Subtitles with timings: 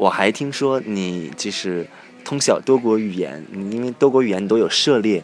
[0.00, 1.86] 我还听说你就是
[2.24, 5.22] 通晓多国语言，你因为多国语言你都有涉猎。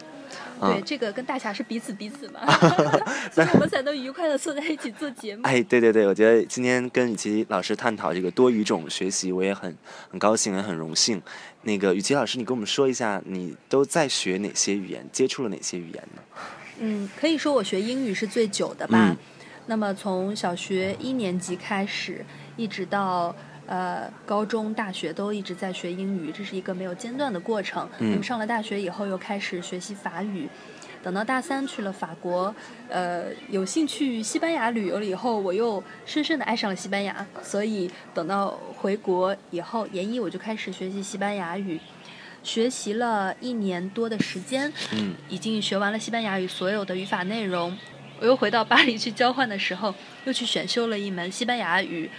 [0.61, 2.39] 对，这个跟大侠是彼此彼此嘛，
[3.33, 5.41] 所以我们才能愉快的坐在一起做节目。
[5.43, 9.75] 哎，对对对，我觉得今天跟雨琦老师探讨这个多语种学习，我也很
[10.11, 11.19] 很高兴，也很荣幸。
[11.63, 16.21] 那个雨琦老师，你跟我们说一下，你都在学哪些语言，接触了哪些语言呢？
[16.81, 19.15] 嗯，可以说我学英语是最久的吧。
[19.65, 22.23] 那么从小学一年级开始，
[22.55, 23.35] 一直到。
[23.67, 27.87] 呃，高中、大学都一直在学英语，这是一个没有间断的过程。
[27.99, 30.47] 那么上了大学以后，又开始学习法语。
[31.03, 32.53] 等到大三去了法国，
[32.89, 37.25] 呃，有幸去西班牙旅游了以后，我又深深的爱上了西班牙。
[37.43, 41.79] 所以等到回国以后，研一我就开始学习西班牙语，
[42.43, 47.77] 学习了一年多的时间，嗯，已经学完了西班牙语所有的语法内容。
[48.19, 49.93] 我又回到巴黎去交换的时候，
[50.25, 52.09] 又去选修了一门西班牙语。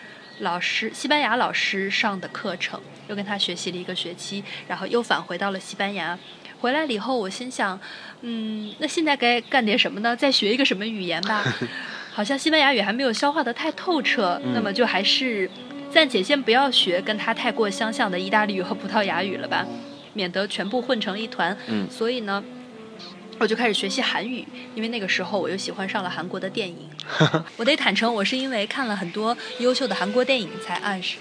[0.41, 6.19] 老师，西班牙老师上的课程，又跟他学习了一个学期，然后又返回到了西班牙。
[6.61, 7.79] 回来了以后，我心想，
[8.23, 10.17] 嗯，那现在该干点什么呢？
[10.17, 11.45] 再学一个什么语言吧？
[12.13, 15.49] 好像西班牙语还没有消化的太透彻，那么就还是
[15.91, 19.65] 暂且先不要学跟他太过相像的意大利语和葡萄牙语了吧，
[20.15, 21.57] 免得全部混成一团。
[21.67, 22.43] 嗯，所以呢。
[23.39, 24.45] 我就开始学习韩语，
[24.75, 26.89] 因为那个时候我又喜欢上了韩国的电影。
[27.57, 31.21] 我得坦诚，我是因为看了很多优秀的韩国电影才爱上，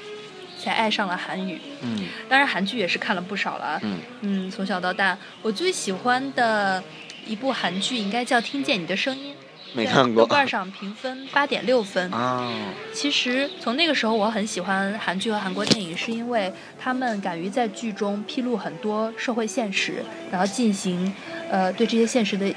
[0.59, 1.59] 才爱上了韩语。
[1.81, 3.79] 嗯，当然韩剧也是看了不少了。
[3.83, 6.83] 嗯嗯，从小到大，我最喜欢的
[7.27, 9.33] 一部韩剧应该叫《听见你的声音》。
[9.73, 10.23] 没看过。
[10.23, 12.09] 豆瓣上评分八点六分。
[12.11, 12.51] 啊。
[12.93, 21.13] 其实从那个时候，我很喜欢韩剧和韩国电影，是因为他们敢于在剧中披露很多社会现实，然后进行。
[21.49, 22.53] 呃，对这些现实的，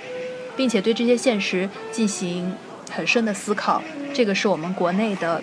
[0.57, 2.53] 并且对这些现实进行
[2.91, 5.43] 很深的思考，这个是我们国内的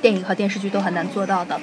[0.00, 1.60] 电影和电视剧都很难做到的。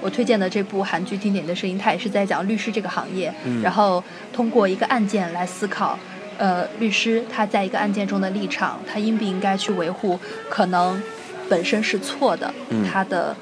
[0.00, 3.32] 我推荐的这部韩剧《经典的声音》，它也是在讲律师这个行业，
[3.62, 5.96] 然后通过一个案件来思考，
[6.38, 10.18] 呃，律师他在一个案件中的立场，他应不应该去维护
[10.50, 11.00] 可能
[11.48, 12.52] 本身是错的
[12.90, 13.36] 他的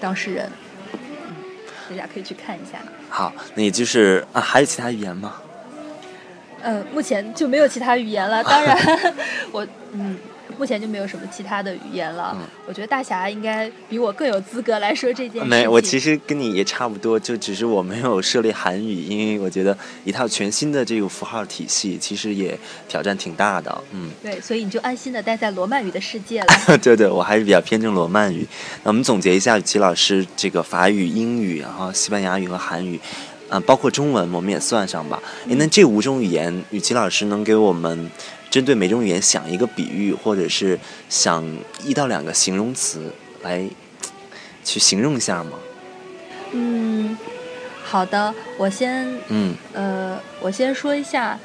[0.00, 0.50] 当事人。
[0.94, 0.98] 嗯，
[1.90, 2.80] 大家可以去看一下。
[3.08, 5.34] 好，那也就是啊，还有其他语言吗？
[6.62, 8.42] 呃，目前就没有其他语言了。
[8.44, 8.76] 当然，
[9.52, 10.16] 我嗯，
[10.58, 12.36] 目前就没有什么其他的语言了。
[12.66, 15.48] 我觉得大侠应该比我更有资格来说这件事。
[15.48, 22.56] 没，我其实跟你也差不多，就只是我没有涉猎韩语，因为我觉得一套全新的这个符号体系，其实也
[22.88, 23.82] 挑战挺大的。
[23.92, 26.46] 嗯，对，所以你就安心的待在罗曼语的世界了。
[26.78, 28.46] 对对，我还是比较偏重罗曼语。
[28.84, 33.00] 那我们总结一下，齐老师这个法语、英语，然后西班牙语和韩语。
[33.50, 35.20] 啊，包括中文，我们也算上吧。
[35.48, 38.08] 诶，那这五种语言，雨琦老师能给我们
[38.48, 40.78] 针对每种语言想一个比喻，或者是
[41.08, 41.44] 想
[41.82, 43.12] 一到两个形容词
[43.42, 43.68] 来
[44.62, 45.58] 去形容一下吗？
[46.52, 47.18] 嗯，
[47.82, 51.38] 好的，我先，嗯，呃，我先说一下。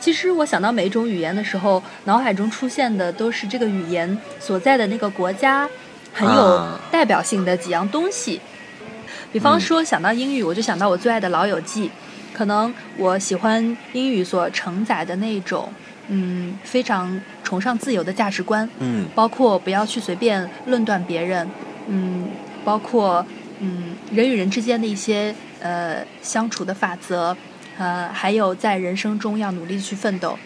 [0.00, 5.68] 其实我想到每一种语言的时候，脑海中出现的都是这个语言所在的那个国家
[6.14, 8.40] 很有代表性的几样东西。
[9.32, 11.88] 比方说想到英语，我就想到我最爱的《老友记》，
[12.32, 15.70] 可能我喜欢英语所承载的那种，
[16.08, 21.48] 嗯，非常崇尚自由的价值观，嗯，包括不要去随便论断别人，
[21.88, 22.28] 嗯，
[22.64, 23.24] 包括
[23.60, 27.36] 嗯人与人之间的一些呃相处的法则，
[27.76, 30.38] 呃，还有在人生中要努力去奋斗，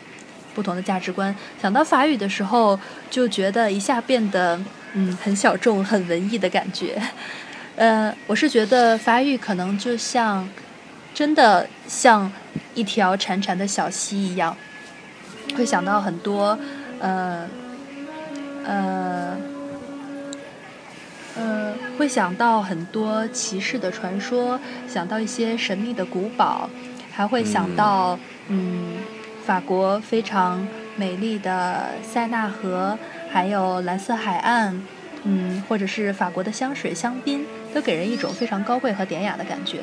[0.55, 1.35] 不同的价值观。
[1.61, 2.79] 想到法语的时候，
[3.09, 4.61] 就觉得一下变得
[4.95, 7.01] 嗯很小众、很文艺的感觉。
[7.77, 10.49] 呃，我是觉得发育可能就像，
[11.15, 12.31] 真的像
[12.75, 14.57] 一条潺潺的小溪一样，
[15.57, 16.59] 会想到很多，
[17.01, 17.49] 呃，
[18.65, 19.37] 呃，
[21.37, 26.69] 呃，会想到很多骑士的传说，想到一些神秘的古堡，
[27.11, 28.19] 还会想到，
[28.49, 28.99] 嗯，
[29.47, 30.67] 法国非常
[30.97, 32.99] 美丽的塞纳河，
[33.31, 34.83] 还有蓝色海岸，
[35.25, 37.45] 嗯，或者是法国的香水、香槟。
[37.75, 39.79] 都给人一种非常高贵和典雅的感觉。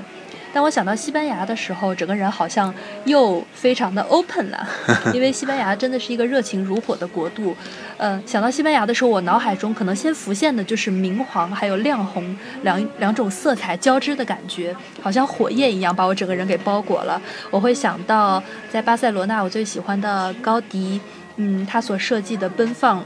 [0.53, 2.71] 当我想到西班牙的时候，整个人好像
[3.05, 4.69] 又非常的 open 了，
[5.11, 7.55] 因为西班牙真的是一个热情如火的国度。
[7.97, 17.19] 呃，想到西班牙的时候，我脑海中可能先浮现的就是明黄还有亮红两两种色彩交织的感觉，好像火焰一样把我整个人给包裹了。
[17.49, 18.41] 我会想到
[18.71, 21.01] 在巴塞罗那，我最喜欢的高迪，
[21.37, 23.03] 嗯，他所设计的奔放，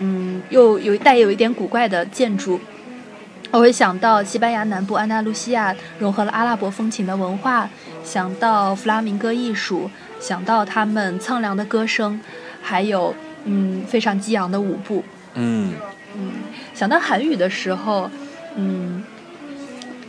[0.00, 2.60] 嗯，又有带有一点古怪的建筑。
[3.52, 7.68] 我会想到西班牙南部安达卢西亚融合了阿拉伯风情的文化，
[8.04, 12.20] 想到弗拉明戈艺术，想到他们苍凉的歌声，
[12.62, 13.14] 还有
[13.44, 15.02] 嗯非常激昂的舞步。
[15.34, 15.74] 嗯
[16.16, 16.32] 嗯，
[16.74, 18.08] 想到韩语的时候，
[18.54, 19.02] 嗯，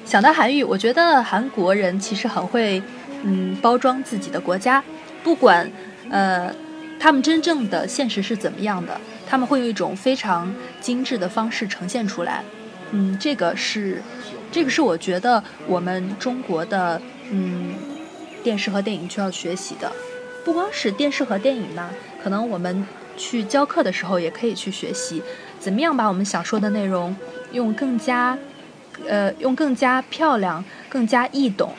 [0.05, 2.81] 想到韩语，我觉得韩国人其实很会，
[3.23, 4.83] 嗯，包装自己的国家，
[5.23, 5.67] 不管
[6.11, 6.53] 呃
[7.01, 12.43] 他们真正的现实是怎么样的，他们会用一种非常精致的方式呈现出来。
[12.91, 14.03] 嗯，这个是
[14.51, 17.01] 这个是我觉得我们中国的
[17.31, 17.73] 嗯
[18.43, 19.91] 电视和电影需要学习的，
[20.45, 21.89] 不光是电视和电影嘛，
[22.23, 22.85] 可能我们
[23.17, 25.23] 去教课的时候也可以去学习，
[25.59, 27.15] 怎么样把我们想说的内容
[27.51, 28.37] 用更加
[29.07, 31.73] 呃用更加漂亮、更加易懂、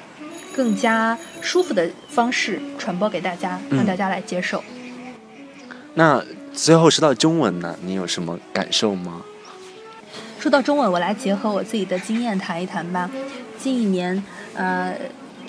[0.52, 4.64] 更加舒服的方式传播给大家，让大家来接受。
[5.94, 6.24] 那
[6.54, 9.22] 最后说到中文呢，你有什么感受吗？
[10.38, 13.10] 说到中文，我来结合我自己的经验谈一谈吧。
[13.58, 14.22] 近一年，
[14.54, 14.94] 呃，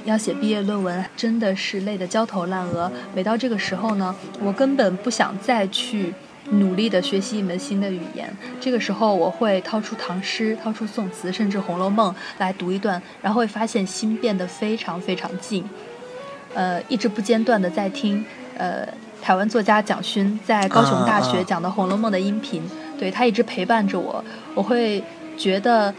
[0.06, 2.92] 要写毕业论文，真的是累得焦头烂额。
[3.16, 6.13] 每到这个时候呢，我根本不想再去
[6.51, 8.31] 努力的学习一门新的语言。
[8.62, 15.68] 这个时候，我会掏出唐诗，掏出宋词，甚至《红楼梦》来读一段，然后会发现心变得非常非常静。
[16.54, 18.24] 呃，一直不间断的在听，
[18.57, 18.88] 呃。
[19.24, 22.62] 台湾作家蒋勋在高雄大学讲的《红楼梦》的音频，
[23.00, 24.22] 对他一直陪伴着我。
[24.54, 25.02] 我会
[25.38, 25.94] 觉得，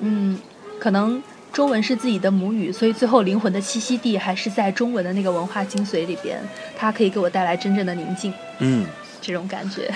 [0.00, 0.40] 嗯，
[0.78, 1.22] 可能
[1.52, 6.40] 中文是自己的母语，所以最后灵魂的栖息地还是在中文的那个文化精髓里边。
[6.74, 8.86] 它可以给我带来真正的宁静，嗯，
[9.20, 9.92] 这种感觉。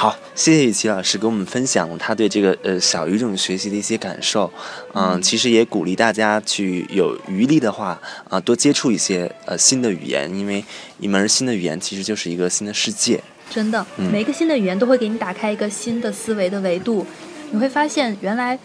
[0.00, 4.48] 好，谢谢雨琦老师给我们分享他对这个呃小语种学习的一些感受，
[4.94, 8.00] 嗯，其实也鼓励大家去有余力的话
[8.30, 10.64] 啊，多接触一些呃新的语言，因为
[11.00, 13.20] 一门新的语言其实就是一个新的世界。
[13.50, 17.04] 真的，每一个新的语言都会给你打开一个新的思维的维度，
[17.50, 18.56] 你会发现原来。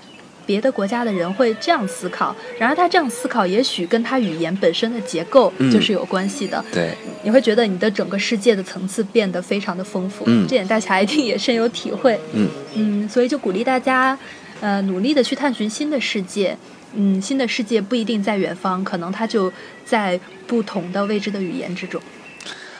[0.45, 6.63] 别的国家的人会这样思考，然而他这样思考，也许跟他语言本身的结构就是有关系的。
[6.71, 10.23] 对，你会觉得你的整个世界的层次变得非常的丰富。
[10.27, 12.19] 嗯，这点大家一定也深有体会。
[12.33, 14.17] 嗯嗯，所以就鼓励大家，
[14.61, 16.57] 呃，努力的去探寻新的世界。
[16.93, 19.51] 嗯，新的世界不一定在远方，可能它就
[19.83, 22.01] 在不同的未知的语言之中。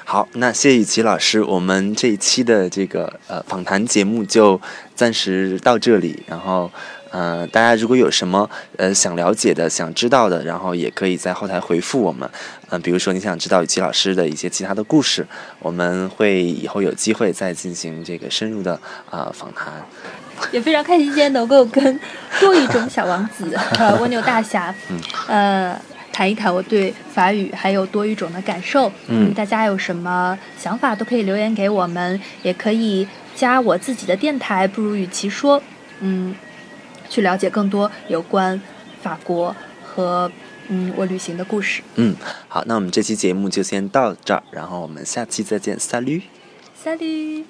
[0.06, 4.60] 好，那谢谢雨琪老师，我们这一期的这个呃访谈节目就
[4.94, 6.70] 暂时到这里，然后。
[7.16, 12.28] 嗯，大家如果有什么呃想了解的、想知道的，然后也可以在后台回复我们。
[12.70, 15.26] 嗯，比如说你想知道雨琦老师的一些其他的故事，
[15.60, 18.74] 我们会以后有机会再进行这个深入的
[19.12, 19.72] 啊访谈。
[20.52, 22.00] 也非常开心今天能够跟
[22.42, 24.74] 多语种小王子和蜗牛大侠，
[25.30, 25.80] 呃
[26.12, 28.92] 谈一谈我对法语还有多语种的感受。
[29.08, 35.62] 嗯，大家有什么想法都可以留言给我们，也可以加我自己的电台，不如与其说，
[36.00, 36.34] 嗯。
[37.14, 38.60] 去了解更多有关
[39.04, 40.32] 法国和
[40.70, 41.84] 嗯我旅行的故事。
[41.94, 42.16] 嗯，
[42.48, 46.24] 好，那我们这期节目就先到这儿，然后我们下期再见，萨 a
[46.74, 47.46] 萨 u